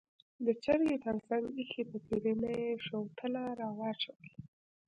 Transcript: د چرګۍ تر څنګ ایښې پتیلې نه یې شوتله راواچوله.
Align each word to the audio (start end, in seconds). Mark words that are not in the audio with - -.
د 0.45 0.47
چرګۍ 0.63 0.97
تر 1.05 1.15
څنګ 1.27 1.43
ایښې 1.57 1.83
پتیلې 1.91 2.33
نه 2.41 2.49
یې 2.61 2.69
شوتله 2.87 3.43
راواچوله. 3.59 4.33